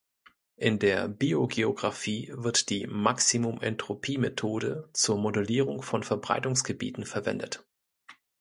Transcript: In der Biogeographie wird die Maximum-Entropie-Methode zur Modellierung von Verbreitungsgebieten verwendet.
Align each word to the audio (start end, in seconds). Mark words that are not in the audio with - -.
In 0.55 0.79
der 0.79 1.07
Biogeographie 1.07 2.31
wird 2.33 2.71
die 2.71 2.87
Maximum-Entropie-Methode 2.87 4.89
zur 4.93 5.19
Modellierung 5.19 5.83
von 5.83 6.01
Verbreitungsgebieten 6.01 7.05
verwendet. 7.05 7.63